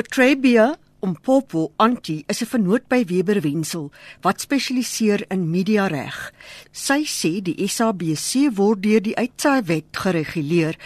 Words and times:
Atrebia 0.00 0.78
Umpopo 1.02 1.72
Anti 1.76 2.24
is 2.26 2.40
'n 2.40 2.48
vernoot 2.52 2.84
by 2.88 3.04
Weber 3.04 3.40
Wensel 3.42 3.90
wat 4.24 4.40
spesialiseer 4.40 5.20
in 5.28 5.50
mediareg. 5.50 6.32
Sy 6.72 7.04
sê 7.04 7.32
die 7.44 7.68
SABC 7.68 8.48
word 8.56 8.82
deur 8.82 9.02
die 9.04 9.16
uitsaaiwet 9.16 9.92
gereguleer 10.04 10.78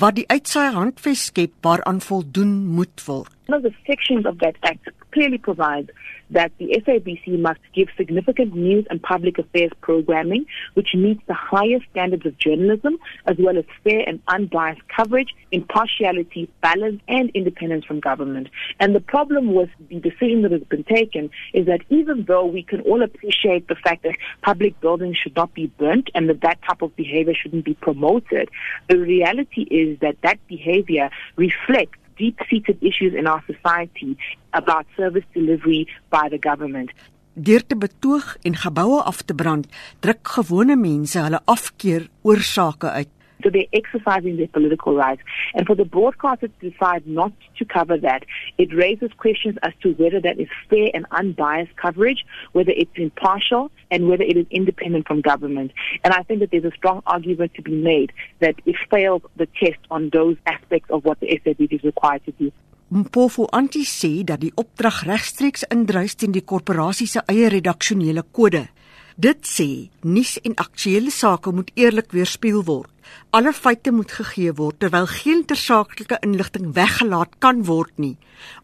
wat 0.00 0.16
die 0.16 0.28
uitsaai 0.32 0.72
handves 0.72 1.26
skep 1.28 1.52
waaraan 1.60 2.00
voldoen 2.00 2.54
moet 2.76 3.04
word. 3.04 3.33
One 3.46 3.58
of 3.58 3.62
the 3.62 3.74
sections 3.86 4.24
of 4.24 4.38
that 4.38 4.56
act 4.62 4.88
clearly 5.12 5.38
provides 5.38 5.90
that 6.30 6.50
the 6.58 6.68
SABC 6.86 7.38
must 7.38 7.60
give 7.74 7.88
significant 7.96 8.54
news 8.54 8.86
and 8.88 9.02
public 9.02 9.38
affairs 9.38 9.70
programming 9.82 10.46
which 10.72 10.94
meets 10.94 11.20
the 11.26 11.34
highest 11.34 11.84
standards 11.90 12.24
of 12.24 12.38
journalism 12.38 12.98
as 13.26 13.36
well 13.38 13.58
as 13.58 13.64
fair 13.82 14.02
and 14.06 14.20
unbiased 14.28 14.80
coverage, 14.88 15.34
impartiality, 15.52 16.48
balance 16.62 17.02
and 17.06 17.30
independence 17.34 17.84
from 17.84 18.00
government. 18.00 18.48
And 18.80 18.94
the 18.94 19.00
problem 19.00 19.54
with 19.54 19.68
the 19.90 20.00
decision 20.00 20.42
that 20.42 20.52
has 20.52 20.62
been 20.62 20.84
taken 20.84 21.30
is 21.52 21.66
that 21.66 21.80
even 21.90 22.24
though 22.24 22.46
we 22.46 22.62
can 22.62 22.80
all 22.80 23.02
appreciate 23.02 23.68
the 23.68 23.76
fact 23.76 24.04
that 24.04 24.16
public 24.42 24.80
buildings 24.80 25.18
should 25.18 25.36
not 25.36 25.52
be 25.52 25.66
burnt 25.78 26.08
and 26.14 26.28
that 26.30 26.40
that 26.40 26.58
type 26.62 26.80
of 26.80 26.96
behavior 26.96 27.34
shouldn't 27.34 27.64
be 27.66 27.74
promoted, 27.74 28.48
the 28.88 28.98
reality 28.98 29.62
is 29.70 29.98
that 30.00 30.16
that 30.22 30.38
behavior 30.48 31.10
reflects 31.36 31.98
deep 32.16 32.40
seated 32.48 32.76
issues 32.80 33.14
in 33.14 33.26
our 33.26 33.42
society 33.46 34.16
about 34.50 34.86
service 34.96 35.26
delivery 35.32 35.86
by 36.08 36.28
the 36.28 36.38
government. 36.38 36.90
Deur 37.34 37.66
te 37.66 37.76
betoog 37.76 38.36
en 38.42 38.56
geboue 38.56 39.02
af 39.02 39.22
te 39.22 39.34
brand, 39.34 39.66
druk 40.00 40.28
gewone 40.36 40.76
mense 40.76 41.18
hulle 41.18 41.40
afkeer 41.44 42.08
oorsake 42.22 42.90
uit. 42.90 43.10
So 43.42 43.50
they're 43.50 43.64
exercising 43.72 44.36
their 44.36 44.48
political 44.48 44.94
rights. 44.94 45.22
And 45.54 45.66
for 45.66 45.74
the 45.74 45.84
broadcaster 45.84 46.48
to 46.48 46.70
decide 46.70 47.06
not 47.06 47.32
to 47.58 47.64
cover 47.64 47.98
that, 47.98 48.24
it 48.58 48.72
raises 48.74 49.10
questions 49.16 49.56
as 49.62 49.72
to 49.82 49.92
whether 49.92 50.20
that 50.20 50.38
is 50.38 50.48
fair 50.70 50.90
and 50.94 51.06
unbiased 51.10 51.76
coverage, 51.76 52.24
whether 52.52 52.72
it's 52.72 52.90
impartial, 52.96 53.70
and 53.90 54.08
whether 54.08 54.22
it 54.22 54.36
is 54.36 54.46
independent 54.50 55.06
from 55.06 55.20
government. 55.20 55.72
And 56.02 56.14
I 56.14 56.22
think 56.22 56.40
that 56.40 56.50
there's 56.50 56.64
a 56.64 56.76
strong 56.76 57.02
argument 57.06 57.54
to 57.54 57.62
be 57.62 57.74
made 57.74 58.12
that 58.40 58.56
it 58.64 58.76
fails 58.90 59.22
the 59.36 59.46
test 59.60 59.80
on 59.90 60.10
those 60.12 60.36
aspects 60.46 60.90
of 60.90 61.04
what 61.04 61.20
the 61.20 61.26
SABC 61.26 61.72
is 61.74 61.84
required 61.84 62.24
to 62.26 62.32
do. 62.32 62.52
Mpofu 62.94 63.46
anti 63.50 63.82
sê 63.82 64.22
dat 64.22 64.38
die 64.38 64.52
opdrag 64.60 65.00
regstreeks 65.08 65.64
indruis 65.72 66.14
teen 66.14 66.34
die 66.34 66.44
korporasie 66.44 67.08
se 67.10 67.24
eie 67.32 67.48
redaksionele 67.50 68.22
kode. 68.30 68.68
Dit 69.14 69.46
sê 69.46 69.90
nuus 70.02 70.40
en 70.42 70.56
aktuelle 70.58 71.10
sake 71.14 71.52
moet 71.54 71.70
eerlik 71.78 72.10
weerspieël 72.10 72.64
word. 72.66 72.90
Alle 73.30 73.52
feite 73.54 73.92
moet 73.94 74.10
gegee 74.10 74.50
word 74.58 74.80
terwyl 74.82 75.06
geen 75.06 75.44
tersaaklike 75.46 76.18
inligting 76.26 76.72
weggelaat 76.74 77.38
kan 77.38 77.62
word 77.64 77.92
nie 77.94 78.16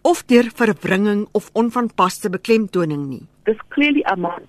of 0.03 0.25
deur 0.27 0.51
verwringing 0.55 1.29
of 1.33 1.51
onvanpaste 1.55 2.31
beklemtoning 2.35 3.07
nie. 3.07 3.27
This 3.51 3.59
clearly 3.71 4.05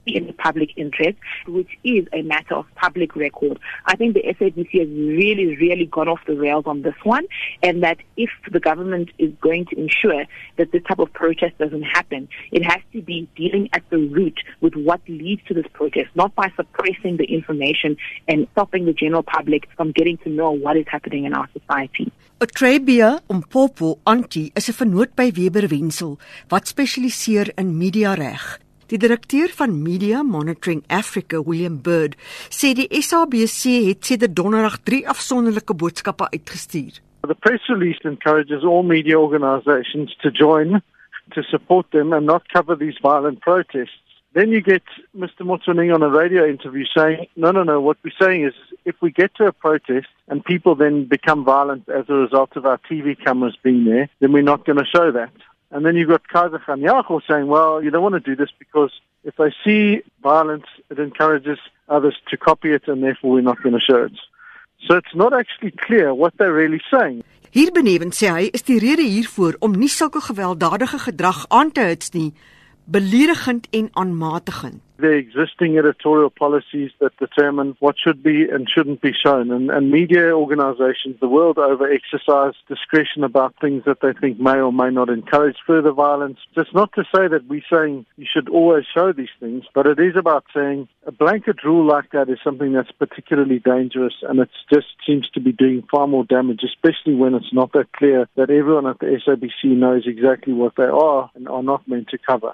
be 0.06 0.16
in 0.16 0.28
the 0.28 0.34
public 0.34 0.78
interest, 0.78 1.18
which 1.48 1.72
is 1.84 2.06
a 2.14 2.22
matter 2.22 2.54
of 2.54 2.68
public 2.76 3.16
record. 3.16 3.58
I 3.88 3.96
think 3.96 4.14
the 4.14 4.22
SABC 4.22 4.80
has 4.80 4.90
really, 4.90 5.58
really 5.58 5.88
gone 5.88 6.08
off 6.08 6.20
the 6.28 6.36
rails 6.36 6.66
on 6.68 6.84
this 6.84 6.94
one, 7.02 7.26
and 7.64 7.82
that 7.82 7.98
if 8.16 8.30
the 8.52 8.60
government 8.60 9.10
is 9.18 9.34
going 9.42 9.66
to 9.72 9.80
ensure 9.80 10.26
that 10.58 10.72
this 10.72 10.84
type 10.84 11.00
of 11.00 11.12
protest 11.14 11.58
doesn't 11.58 11.82
happen, 11.82 12.30
it 12.52 12.64
has 12.64 12.80
to 12.94 13.02
be 13.02 13.28
dealing 13.36 13.70
at 13.74 13.82
the 13.90 13.98
root 13.98 14.40
with 14.60 14.76
what 14.76 15.02
leads 15.08 15.42
to 15.48 15.56
this 15.56 15.66
protest, 15.74 16.10
not 16.14 16.36
by 16.36 16.52
suppressing 16.56 17.18
the 17.18 17.26
information 17.26 17.98
and 18.28 18.48
stopping 18.52 18.86
the 18.86 18.94
general 18.94 19.24
public 19.24 19.68
from 19.76 19.92
getting 19.94 20.18
to 20.20 20.30
know 20.30 20.52
what 20.52 20.78
is 20.78 20.86
happening 20.88 21.24
in 21.26 21.34
our 21.34 21.50
society. 21.60 22.12
Atrebia 22.40 23.20
Umpopo 23.28 23.98
Anti 24.06 24.52
is 24.56 24.70
vernoot 24.70 25.16
by 25.16 25.32
Weber 25.36 25.68
Wensel 25.68 26.20
wat 26.52 26.68
spesialiseer 26.68 27.50
in 27.58 27.76
mediareg. 27.76 28.70
Die 28.92 29.00
direkteur 29.00 29.48
van 29.56 29.82
Media 29.82 30.22
Monitoring 30.22 30.84
Africa, 30.88 31.40
William 31.40 31.78
Bird, 31.82 32.18
sê 32.52 32.74
die 32.76 32.90
SABC 32.92 33.88
het 33.88 34.04
sedert 34.04 34.34
donderdag 34.36 34.82
3 34.84 35.06
afsonderlike 35.14 35.76
boodskappe 35.80 36.28
uitgestuur. 36.34 36.98
The 37.24 37.38
press 37.40 37.64
release 37.72 38.04
encourages 38.04 38.66
all 38.68 38.84
media 38.84 39.16
organizations 39.16 40.12
to 40.20 40.30
join 40.30 40.82
to 41.32 41.44
support 41.44 41.88
them 41.96 42.12
and 42.12 42.26
not 42.26 42.50
cover 42.52 42.76
these 42.76 43.00
violent 43.00 43.40
protests. 43.40 43.96
Then 44.34 44.52
you 44.52 44.60
get 44.60 44.84
Mr. 45.16 45.48
Motsoning 45.48 45.94
on 45.96 46.04
a 46.04 46.10
radio 46.10 46.46
interview 46.46 46.84
saying, 46.94 47.28
no, 47.38 47.52
no, 47.52 47.64
no, 47.64 47.80
what 47.80 47.96
we're 48.04 48.20
saying 48.20 48.44
is 48.44 48.54
if 48.84 48.96
we 49.02 49.12
get 49.12 49.34
to 49.36 49.46
a 49.46 49.54
protest 49.54 50.08
and 50.28 50.44
people 50.44 50.76
then 50.76 51.06
become 51.06 51.46
violent 51.46 51.88
as 51.88 52.10
a 52.10 52.14
result 52.14 52.58
of 52.58 52.66
our 52.66 52.80
TV 52.92 53.16
cameras 53.16 53.56
being 53.64 53.86
there, 53.86 54.10
then 54.20 54.34
we're 54.34 54.44
not 54.44 54.66
going 54.66 54.80
to 54.80 54.86
show 54.86 55.14
that. 55.14 55.32
And 55.72 55.86
then 55.86 55.96
you've 55.96 56.10
got 56.10 56.28
Kaiser 56.28 56.60
Khanyago 56.60 57.22
saying, 57.30 57.48
well, 57.48 57.82
you 57.84 57.92
don't 57.92 58.04
want 58.04 58.16
to 58.16 58.20
do 58.20 58.36
this 58.36 58.50
because 58.60 58.92
if 59.24 59.36
they 59.38 59.54
see 59.64 60.02
violence, 60.22 60.66
it 60.90 61.00
encourages 61.00 61.60
others 61.88 62.16
to 62.30 62.38
copy 62.38 62.74
it 62.74 62.88
and 62.88 63.02
therefore 63.02 63.32
we're 63.32 63.42
not 63.42 63.62
going 63.64 63.76
to 63.76 63.80
show 63.80 64.04
it. 64.04 64.12
So 64.88 64.98
it's 64.98 65.16
not 65.16 65.34
actually 65.34 65.72
clear 65.72 66.14
what 66.14 66.34
they're 66.38 66.54
really 66.54 66.82
saying. 66.92 67.24
Hier 67.52 67.72
benewens 67.76 68.16
sê 68.16 68.30
hy 68.32 68.46
is 68.56 68.64
die 68.64 68.80
rede 68.80 69.04
hiervoor 69.04 69.58
om 69.60 69.74
nie 69.76 69.90
sulke 69.92 70.22
gewelddadige 70.24 71.02
gedrag 71.04 71.42
aan 71.52 71.72
te 71.76 71.84
hits 71.90 72.14
nie, 72.16 72.30
beledigend 72.88 73.68
en 73.76 73.90
aanmatigend. 74.00 74.80
The 75.02 75.12
existing 75.12 75.78
editorial 75.78 76.30
policies 76.30 76.92
that 77.00 77.18
determine 77.18 77.76
what 77.80 77.96
should 77.98 78.24
be 78.24 78.48
and 78.48 78.70
shouldn't 78.70 79.02
be 79.02 79.12
shown. 79.14 79.52
And, 79.52 79.70
and 79.70 79.92
media 79.92 80.32
organizations 80.32 81.20
the 81.20 81.28
world 81.28 81.58
over 81.58 81.92
exercise 81.92 82.54
discretion 82.68 83.24
about 83.24 83.56
things 83.60 83.84
that 83.86 84.02
they 84.02 84.14
think 84.14 84.40
may 84.40 84.60
or 84.60 84.72
may 84.72 84.90
not 84.90 85.10
encourage 85.10 85.58
further 85.66 85.92
violence. 85.92 86.40
It's 86.56 86.74
not 86.74 86.94
to 86.94 87.04
say 87.14 87.28
that 87.28 87.48
we're 87.48 87.62
saying 87.72 88.06
you 88.18 88.28
should 88.32 88.48
always 88.50 88.86
show 88.94 89.12
these 89.12 89.36
things, 89.40 89.66
but 89.74 89.88
it 89.88 90.00
is 90.00 90.16
about 90.16 90.46
saying 90.54 90.88
a 91.06 91.12
blanket 91.12 91.64
rule 91.64 91.86
like 91.86 92.12
that 92.12 92.30
is 92.30 92.38
something 92.44 92.74
that's 92.74 92.92
particularly 92.92 93.60
dangerous 93.60 94.14
and 94.22 94.40
it 94.40 94.50
just 94.72 94.88
seems 95.06 95.30
to 95.32 95.42
be 95.42 95.52
doing 95.52 95.84
far 95.92 96.08
more 96.08 96.24
damage, 96.24 96.62
especially 96.64 97.16
when 97.16 97.34
it's 97.34 97.52
not 97.52 97.74
that 97.74 97.92
clear 97.94 98.28
that 98.36 98.50
everyone 98.50 98.88
at 98.88 99.00
the 99.00 99.20
SABC 99.28 99.76
knows 99.76 100.04
exactly 100.06 100.54
what 100.54 100.76
they 100.76 100.84
are 100.84 101.32
and 101.36 101.48
are 101.48 101.64
not 101.64 101.88
meant 101.88 102.10
to 102.10 102.18
cover. 102.18 102.54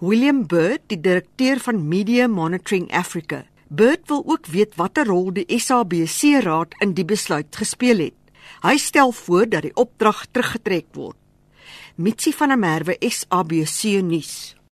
William 0.00 0.46
Bird, 0.46 0.82
die 0.86 1.00
direkteur 1.00 1.60
van 1.60 1.88
Media 1.88 2.28
Monitoring 2.28 2.90
Africa. 2.92 3.44
Bird 3.68 4.06
wil 4.06 4.22
ook 4.26 4.46
weet 4.46 4.74
watter 4.74 5.06
rol 5.06 5.32
die 5.32 5.46
SABC 5.46 6.42
Raad 6.42 6.74
in 6.82 6.94
die 6.94 7.04
besluit 7.04 7.56
gespeel 7.56 7.98
het. 7.98 8.16
Hy 8.62 8.76
stel 8.78 9.12
voor 9.12 9.46
dat 9.48 9.62
die 9.62 9.74
opdrag 9.78 10.24
teruggetrek 10.30 10.90
word. 10.92 11.16
Mitsi 11.96 12.32
van 12.32 12.48
der 12.48 12.58
Merwe 12.58 12.96
SABC 12.98 14.00
nuus. 14.02 14.59